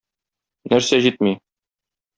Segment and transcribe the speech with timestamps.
[0.73, 1.37] Нәрсә җитми?